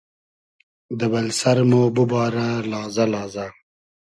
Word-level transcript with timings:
دۂ 0.97 1.05
بئل 1.11 1.27
سئر 1.39 1.57
مۉ 1.69 1.91
بوبارۂ 1.95 2.49
لازۂ 2.71 3.05
لازۂ 3.11 3.45